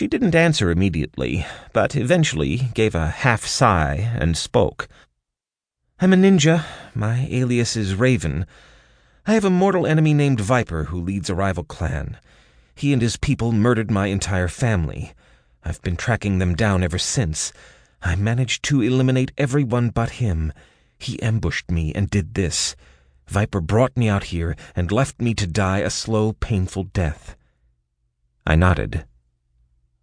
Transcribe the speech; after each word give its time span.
She 0.00 0.06
didn't 0.06 0.34
answer 0.34 0.70
immediately, 0.70 1.44
but 1.74 1.94
eventually 1.94 2.70
gave 2.72 2.94
a 2.94 3.08
half 3.08 3.44
sigh 3.44 4.10
and 4.18 4.34
spoke. 4.34 4.88
I'm 6.00 6.14
a 6.14 6.16
ninja. 6.16 6.64
My 6.94 7.28
alias 7.30 7.76
is 7.76 7.94
Raven. 7.94 8.46
I 9.26 9.34
have 9.34 9.44
a 9.44 9.50
mortal 9.50 9.86
enemy 9.86 10.14
named 10.14 10.40
Viper 10.40 10.84
who 10.84 10.98
leads 10.98 11.28
a 11.28 11.34
rival 11.34 11.64
clan. 11.64 12.16
He 12.74 12.94
and 12.94 13.02
his 13.02 13.18
people 13.18 13.52
murdered 13.52 13.90
my 13.90 14.06
entire 14.06 14.48
family. 14.48 15.12
I've 15.62 15.82
been 15.82 15.96
tracking 15.96 16.38
them 16.38 16.54
down 16.54 16.82
ever 16.82 16.96
since. 16.96 17.52
I 18.00 18.16
managed 18.16 18.62
to 18.70 18.80
eliminate 18.80 19.32
everyone 19.36 19.90
but 19.90 20.12
him. 20.12 20.54
He 20.98 21.20
ambushed 21.20 21.70
me 21.70 21.92
and 21.92 22.08
did 22.08 22.36
this. 22.36 22.74
Viper 23.26 23.60
brought 23.60 23.98
me 23.98 24.08
out 24.08 24.32
here 24.32 24.56
and 24.74 24.90
left 24.90 25.20
me 25.20 25.34
to 25.34 25.46
die 25.46 25.80
a 25.80 25.90
slow, 25.90 26.32
painful 26.32 26.84
death. 26.84 27.36
I 28.46 28.54
nodded. 28.54 29.04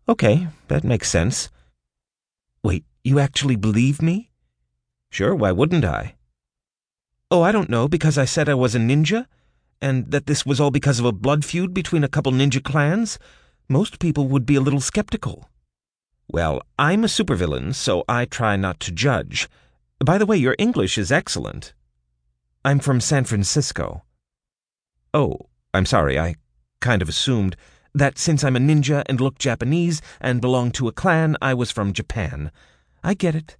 Okay, 0.09 0.47
that 0.69 0.83
makes 0.83 1.09
sense. 1.09 1.49
Wait, 2.63 2.85
you 3.03 3.19
actually 3.19 3.57
believe 3.57 4.01
me? 4.01 4.31
Sure, 5.11 5.35
why 5.35 5.51
wouldn't 5.51 5.83
I? 5.83 6.15
Oh, 7.29 7.41
I 7.41 7.51
don't 7.51 7.69
know, 7.69 7.87
because 7.87 8.17
I 8.17 8.25
said 8.25 8.47
I 8.47 8.53
was 8.53 8.73
a 8.73 8.79
ninja? 8.79 9.25
And 9.81 10.11
that 10.11 10.25
this 10.25 10.45
was 10.45 10.59
all 10.59 10.71
because 10.71 10.99
of 10.99 11.05
a 11.05 11.11
blood 11.11 11.43
feud 11.43 11.73
between 11.73 12.03
a 12.03 12.07
couple 12.07 12.31
ninja 12.31 12.63
clans? 12.63 13.19
Most 13.67 13.99
people 13.99 14.27
would 14.29 14.45
be 14.45 14.55
a 14.55 14.61
little 14.61 14.79
skeptical. 14.79 15.49
Well, 16.29 16.61
I'm 16.79 17.03
a 17.03 17.07
supervillain, 17.07 17.75
so 17.75 18.03
I 18.07 18.25
try 18.25 18.55
not 18.55 18.79
to 18.81 18.91
judge. 18.91 19.49
By 20.03 20.17
the 20.17 20.25
way, 20.25 20.37
your 20.37 20.55
English 20.57 20.97
is 20.97 21.11
excellent. 21.11 21.73
I'm 22.63 22.79
from 22.79 23.01
San 23.01 23.25
Francisco. 23.25 24.03
Oh, 25.13 25.47
I'm 25.73 25.85
sorry, 25.85 26.17
I 26.19 26.35
kind 26.79 27.01
of 27.01 27.09
assumed 27.09 27.55
that 27.97 28.17
since 28.17 28.43
I'm 28.43 28.55
a 28.55 28.59
ninja 28.59 29.03
and 29.07 29.19
look 29.19 29.37
Japanese 29.37 30.01
and 30.21 30.41
belong 30.41 30.71
to 30.71 30.87
a 30.87 30.91
clan, 30.91 31.35
I 31.41 31.53
was 31.53 31.71
from 31.71 31.93
Japan. 31.93 32.51
I 33.03 33.13
get 33.13 33.35
it. 33.35 33.57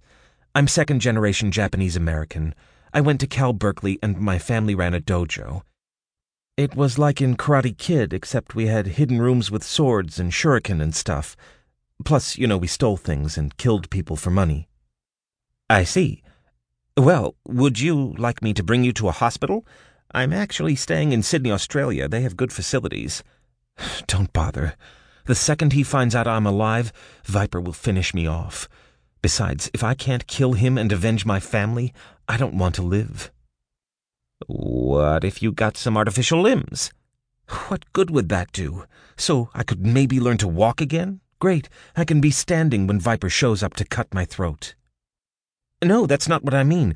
I'm 0.54 0.68
second 0.68 1.00
generation 1.00 1.50
Japanese 1.50 1.96
American. 1.96 2.54
I 2.92 3.00
went 3.00 3.20
to 3.20 3.26
Cal 3.26 3.52
Berkeley 3.52 3.98
and 4.02 4.18
my 4.18 4.38
family 4.38 4.74
ran 4.74 4.94
a 4.94 5.00
dojo. 5.00 5.62
It 6.56 6.74
was 6.74 6.98
like 6.98 7.20
in 7.20 7.36
Karate 7.36 7.76
Kid, 7.76 8.12
except 8.12 8.54
we 8.54 8.66
had 8.66 8.98
hidden 8.98 9.20
rooms 9.20 9.50
with 9.50 9.62
swords 9.62 10.18
and 10.18 10.32
shuriken 10.32 10.80
and 10.80 10.94
stuff. 10.94 11.36
Plus, 12.04 12.38
you 12.38 12.46
know, 12.46 12.56
we 12.56 12.66
stole 12.66 12.96
things 12.96 13.36
and 13.36 13.56
killed 13.56 13.90
people 13.90 14.16
for 14.16 14.30
money. 14.30 14.68
I 15.70 15.84
see. 15.84 16.22
Well, 16.96 17.36
would 17.46 17.78
you 17.78 18.14
like 18.18 18.42
me 18.42 18.54
to 18.54 18.64
bring 18.64 18.82
you 18.82 18.92
to 18.94 19.08
a 19.08 19.12
hospital? 19.12 19.66
I'm 20.12 20.32
actually 20.32 20.74
staying 20.74 21.12
in 21.12 21.22
Sydney, 21.22 21.52
Australia. 21.52 22.08
They 22.08 22.22
have 22.22 22.36
good 22.36 22.52
facilities. 22.52 23.22
Don't 24.06 24.32
bother. 24.32 24.74
The 25.26 25.34
second 25.34 25.72
he 25.72 25.82
finds 25.82 26.14
out 26.14 26.26
I'm 26.26 26.46
alive, 26.46 26.92
Viper 27.24 27.60
will 27.60 27.72
finish 27.72 28.14
me 28.14 28.26
off. 28.26 28.68
Besides, 29.20 29.70
if 29.74 29.84
I 29.84 29.94
can't 29.94 30.26
kill 30.26 30.54
him 30.54 30.78
and 30.78 30.92
avenge 30.92 31.26
my 31.26 31.40
family, 31.40 31.92
I 32.28 32.36
don't 32.36 32.58
want 32.58 32.74
to 32.76 32.82
live. 32.82 33.30
What 34.46 35.24
if 35.24 35.42
you 35.42 35.52
got 35.52 35.76
some 35.76 35.96
artificial 35.96 36.40
limbs? 36.40 36.92
What 37.68 37.92
good 37.92 38.10
would 38.10 38.28
that 38.28 38.52
do? 38.52 38.84
So 39.16 39.50
I 39.54 39.64
could 39.64 39.84
maybe 39.84 40.20
learn 40.20 40.38
to 40.38 40.48
walk 40.48 40.80
again? 40.80 41.20
Great, 41.40 41.68
I 41.96 42.04
can 42.04 42.20
be 42.20 42.30
standing 42.30 42.86
when 42.86 43.00
Viper 43.00 43.28
shows 43.28 43.62
up 43.62 43.74
to 43.74 43.84
cut 43.84 44.14
my 44.14 44.24
throat. 44.24 44.74
No, 45.82 46.06
that's 46.06 46.28
not 46.28 46.44
what 46.44 46.54
I 46.54 46.64
mean. 46.64 46.94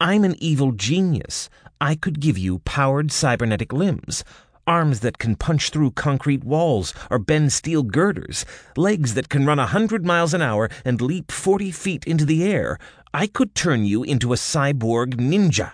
I'm 0.00 0.24
an 0.24 0.36
evil 0.38 0.72
genius. 0.72 1.48
I 1.80 1.94
could 1.94 2.20
give 2.20 2.38
you 2.38 2.60
powered 2.60 3.12
cybernetic 3.12 3.72
limbs 3.72 4.24
arms 4.66 5.00
that 5.00 5.18
can 5.18 5.36
punch 5.36 5.70
through 5.70 5.92
concrete 5.92 6.44
walls 6.44 6.92
or 7.10 7.18
bend 7.18 7.52
steel 7.52 7.82
girders, 7.82 8.44
legs 8.76 9.14
that 9.14 9.28
can 9.28 9.46
run 9.46 9.58
a 9.58 9.66
hundred 9.66 10.04
miles 10.04 10.34
an 10.34 10.42
hour 10.42 10.68
and 10.84 11.00
leap 11.00 11.30
forty 11.30 11.70
feet 11.70 12.04
into 12.04 12.24
the 12.24 12.44
air. 12.44 12.78
I 13.14 13.26
could 13.26 13.54
turn 13.54 13.84
you 13.84 14.02
into 14.02 14.32
a 14.32 14.36
cyborg 14.36 15.14
ninja. 15.14 15.72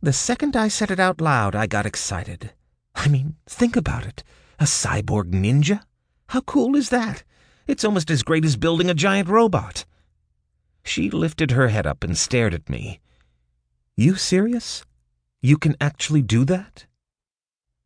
The 0.00 0.12
second 0.12 0.56
I 0.56 0.68
said 0.68 0.90
it 0.90 1.00
out 1.00 1.20
loud, 1.20 1.56
I 1.56 1.66
got 1.66 1.86
excited. 1.86 2.52
I 2.94 3.08
mean, 3.08 3.36
think 3.46 3.76
about 3.76 4.06
it. 4.06 4.22
A 4.60 4.64
cyborg 4.64 5.32
ninja? 5.32 5.82
How 6.28 6.40
cool 6.42 6.76
is 6.76 6.90
that? 6.90 7.24
It's 7.66 7.84
almost 7.84 8.10
as 8.10 8.22
great 8.22 8.44
as 8.44 8.56
building 8.56 8.88
a 8.88 8.94
giant 8.94 9.28
robot. 9.28 9.84
She 10.84 11.10
lifted 11.10 11.50
her 11.50 11.68
head 11.68 11.86
up 11.86 12.04
and 12.04 12.16
stared 12.16 12.54
at 12.54 12.70
me. 12.70 13.00
You 13.96 14.14
serious? 14.14 14.84
You 15.42 15.58
can 15.58 15.76
actually 15.80 16.22
do 16.22 16.44
that? 16.44 16.86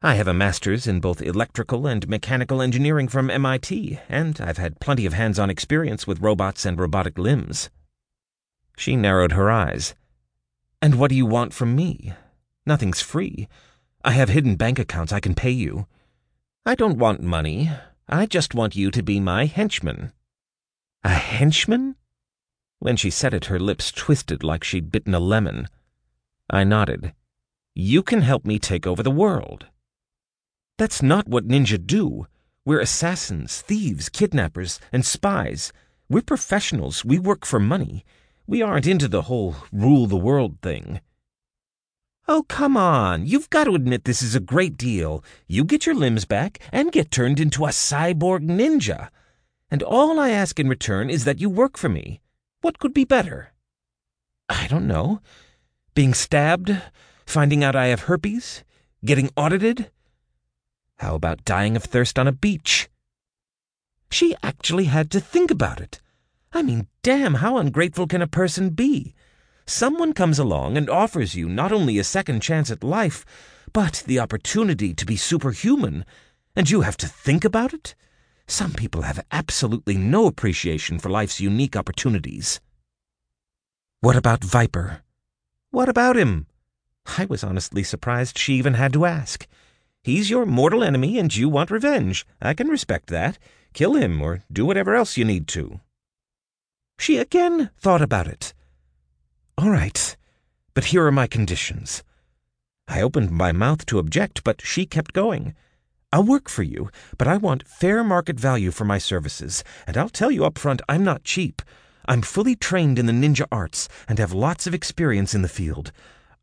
I 0.05 0.15
have 0.17 0.27
a 0.27 0.35
master's 0.35 0.89
in 0.89 0.99
both 0.99 1.23
electrical 1.23 1.87
and 1.87 2.09
mechanical 2.09 2.61
engineering 2.61 3.07
from 3.07 3.31
MIT, 3.31 4.01
and 4.09 4.41
I've 4.41 4.59
had 4.59 4.81
plenty 4.81 5.07
of 5.07 5.13
hands 5.13 5.39
on 5.39 5.49
experience 5.49 6.09
with 6.09 6.21
robots 6.21 6.67
and 6.67 6.77
robotic 6.77 7.19
limbs. 7.19 7.71
She 8.77 8.97
narrowed 8.97 9.31
her 9.31 9.49
eyes. 9.49 9.95
And 10.81 10.97
what 10.97 11.11
do 11.11 11.15
you 11.15 11.25
want 11.25 11.55
from 11.55 11.77
me? 11.77 12.15
Nothing's 12.67 13.01
free. 13.01 13.49
I 14.05 14.11
have 14.11 14.29
hidden 14.29 14.57
bank 14.57 14.81
accounts 14.81 15.13
I 15.13 15.21
can 15.21 15.37
pay 15.37 15.53
you. 15.53 15.87
I 16.67 16.75
don't 16.75 16.99
want 16.99 17.23
money. 17.23 17.71
I 18.09 18.27
just 18.27 18.57
want 18.57 18.75
you 18.75 18.91
to 18.91 19.05
be 19.05 19.21
my 19.21 19.47
henchman. 19.47 20.13
A 21.05 21.11
henchman? 21.11 21.95
When 22.81 22.97
she 22.97 23.11
said 23.11 23.35
it, 23.35 23.45
her 23.45 23.61
lips 23.61 23.93
twisted 23.93 24.43
like 24.43 24.65
she'd 24.65 24.91
bitten 24.91 25.15
a 25.15 25.21
lemon. 25.21 25.69
I 26.51 26.65
nodded. 26.65 27.13
You 27.73 28.03
can 28.03 28.23
help 28.23 28.45
me 28.45 28.59
take 28.59 28.85
over 28.85 29.05
the 29.05 29.11
world. 29.13 29.67
That's 30.79 31.03
not 31.03 31.29
what 31.29 31.47
ninja 31.47 31.85
do. 31.85 32.27
We're 32.65 32.81
assassins, 32.81 33.61
thieves, 33.61 34.09
kidnappers, 34.09 34.81
and 34.93 35.05
spies. 35.05 35.73
We're 36.09 36.23
professionals. 36.23 37.05
We 37.05 37.19
work 37.19 37.45
for 37.45 37.59
money. 37.59 38.05
We 38.47 38.63
aren't 38.63 38.87
into 38.87 39.09
the 39.09 39.23
whole 39.23 39.57
rule 39.73 40.07
the 40.07 40.17
world 40.17 40.59
thing. 40.63 41.01
Oh, 42.29 42.45
come 42.45 42.77
on. 42.77 43.27
You've 43.27 43.51
got 43.51 43.65
to 43.65 43.75
admit 43.75 44.05
this 44.05 44.23
is 44.23 44.35
a 44.35 44.41
great 44.41 44.77
deal. 44.77 45.25
You 45.49 45.65
get 45.65 45.87
your 45.87 45.95
limbs 45.95 46.25
back 46.25 46.61
and 46.71 46.93
get 46.93 47.11
turned 47.11 47.41
into 47.41 47.65
a 47.65 47.71
cyborg 47.71 48.49
ninja. 48.49 49.09
And 49.71 49.83
all 49.83 50.21
I 50.21 50.31
ask 50.31 50.61
in 50.61 50.69
return 50.69 51.11
is 51.11 51.25
that 51.25 51.41
you 51.41 51.51
work 51.51 51.77
for 51.77 51.89
me. 51.89 52.21
What 52.61 52.79
could 52.79 52.95
be 52.95 53.05
better? 53.05 53.53
I 54.49 54.69
don't 54.69 54.87
know. 54.87 55.21
Being 55.95 56.15
stabbed? 56.15 56.81
Finding 57.27 57.65
out 57.65 57.75
I 57.75 57.87
have 57.87 58.03
herpes? 58.03 58.63
Getting 59.05 59.31
audited? 59.37 59.91
How 60.99 61.15
about 61.15 61.45
dying 61.45 61.77
of 61.77 61.85
thirst 61.85 62.19
on 62.19 62.29
a 62.29 62.33
beach? 62.33 62.89
She 64.11 64.35
actually 64.43 64.85
had 64.85 65.11
to 65.11 65.21
think 65.21 65.51
about 65.51 65.81
it. 65.81 66.01
I 66.53 66.63
mean, 66.63 66.87
damn, 67.03 67.35
how 67.35 67.57
ungrateful 67.57 68.07
can 68.07 68.23
a 68.23 68.27
person 68.27 68.71
be? 68.71 69.15
Someone 69.67 70.13
comes 70.13 70.39
along 70.39 70.77
and 70.77 70.91
offers 70.91 71.35
you 71.35 71.49
not 71.49 71.73
only 71.73 71.99
a 71.99 72.05
second 72.05 72.41
chance 72.43 72.71
at 72.71 72.85
life, 72.85 73.25
but 73.73 74.03
the 74.07 74.19
opportunity 74.19 74.93
to 74.93 75.07
be 75.07 75.17
superhuman, 75.17 76.05
and 76.55 76.69
you 76.69 76.83
have 76.83 76.97
to 76.99 77.09
think 77.09 77.45
about 77.45 77.73
it? 77.73 77.95
Some 78.47 78.73
people 78.73 79.03
have 79.03 79.25
absolutely 79.31 79.97
no 79.97 80.27
appreciation 80.27 80.99
for 80.99 81.09
life's 81.09 81.41
unique 81.41 81.77
opportunities. 81.77 82.61
What 84.01 84.17
about 84.17 84.45
Viper? 84.45 85.03
What 85.71 85.89
about 85.89 86.17
him? 86.17 86.47
I 87.17 87.25
was 87.25 87.43
honestly 87.43 87.83
surprised 87.83 88.37
she 88.37 88.55
even 88.55 88.75
had 88.75 88.93
to 88.93 89.07
ask. 89.07 89.47
He's 90.05 90.31
your 90.31 90.47
mortal 90.47 90.83
enemy 90.83 91.17
and 91.19 91.35
you 91.35 91.49
want 91.49 91.71
revenge. 91.71 92.27
I 92.41 92.55
can 92.55 92.67
respect 92.67 93.07
that. 93.09 93.39
Kill 93.73 93.95
him 93.95 94.21
or 94.21 94.43
do 94.53 94.67
whatever 94.67 94.97
else 94.97 95.17
you 95.17 95.25
need 95.25 95.47
to. 95.49 95.81
She 96.99 97.19
again 97.19 97.71
thought 97.79 98.03
about 98.03 98.27
it. 98.27 98.53
All 99.57 99.71
right, 99.71 100.17
but 100.75 100.87
here 100.87 101.07
are 101.07 101.13
my 101.13 101.29
conditions. 101.29 102.03
I 102.89 103.01
opened 103.01 103.31
my 103.31 103.53
mouth 103.53 103.87
to 103.87 104.01
object, 104.01 104.43
but 104.43 104.61
she 104.61 104.87
kept 104.87 105.13
going. 105.13 105.55
I'll 106.13 106.25
work 106.25 106.49
for 106.49 106.65
you, 106.65 106.91
but 107.17 107.29
I 107.29 107.37
want 107.37 107.67
fair 107.69 108.03
market 108.03 108.41
value 108.41 108.73
for 108.73 108.85
my 108.85 108.99
services, 108.99 109.63
and 109.87 109.97
I'll 109.97 110.09
tell 110.09 110.31
you 110.33 110.45
up 110.45 110.59
front 110.59 110.83
I'm 110.89 111.05
not 111.05 111.23
cheap. 111.23 111.63
I'm 112.07 112.23
fully 112.23 112.57
trained 112.57 112.99
in 112.99 113.07
the 113.07 113.13
ninja 113.13 113.47
arts 113.53 113.89
and 114.09 114.19
have 114.19 114.33
lots 114.33 114.67
of 114.67 114.75
experience 114.75 115.33
in 115.33 115.43
the 115.43 115.49
field. 115.49 115.93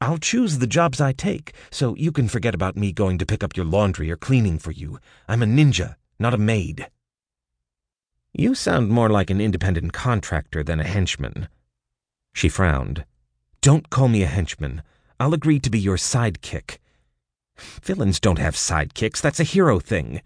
I'll 0.01 0.17
choose 0.17 0.59
the 0.59 0.67
jobs 0.67 1.01
I 1.01 1.11
take, 1.11 1.53
so 1.71 1.93
you 1.95 2.13
can 2.13 2.29
forget 2.29 2.55
about 2.55 2.77
me 2.77 2.93
going 2.93 3.17
to 3.17 3.25
pick 3.25 3.43
up 3.43 3.57
your 3.57 3.65
laundry 3.65 4.09
or 4.09 4.15
cleaning 4.15 4.57
for 4.57 4.71
you. 4.71 4.99
I'm 5.27 5.43
a 5.43 5.45
ninja, 5.45 5.95
not 6.17 6.33
a 6.33 6.37
maid. 6.37 6.87
You 8.31 8.55
sound 8.55 8.89
more 8.89 9.09
like 9.09 9.29
an 9.29 9.41
independent 9.41 9.91
contractor 9.91 10.63
than 10.63 10.79
a 10.79 10.87
henchman. 10.87 11.49
She 12.33 12.47
frowned. 12.47 13.03
Don't 13.61 13.89
call 13.89 14.07
me 14.07 14.23
a 14.23 14.27
henchman. 14.27 14.83
I'll 15.19 15.33
agree 15.33 15.59
to 15.59 15.69
be 15.69 15.79
your 15.79 15.97
sidekick. 15.97 16.77
Villains 17.83 18.21
don't 18.21 18.39
have 18.39 18.55
sidekicks. 18.55 19.19
That's 19.19 19.41
a 19.41 19.43
hero 19.43 19.79
thing. 19.79 20.21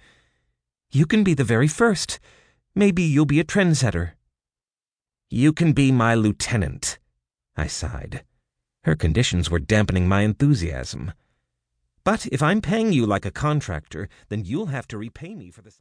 You 0.92 1.08
can 1.08 1.24
be 1.24 1.34
the 1.34 1.44
very 1.44 1.68
first. 1.68 2.20
Maybe 2.76 3.02
you'll 3.02 3.26
be 3.26 3.40
a 3.40 3.44
trendsetter. 3.44 4.12
You 5.32 5.52
can 5.52 5.74
be 5.74 5.92
my 5.92 6.14
lieutenant, 6.14 7.00
I 7.58 7.66
sighed. 7.66 8.24
Her 8.84 8.96
conditions 8.96 9.50
were 9.50 9.60
dampening 9.60 10.08
my 10.08 10.22
enthusiasm. 10.22 11.14
But 12.04 12.26
if 12.28 12.44
I'm 12.44 12.60
paying 12.60 12.92
you 12.92 13.06
like 13.06 13.26
a 13.26 13.32
contractor, 13.32 14.10
then 14.28 14.44
you'll 14.44 14.68
have 14.68 14.88
to 14.90 14.98
repay 14.98 15.36
me 15.36 15.52
for 15.52 15.62
the... 15.62 15.72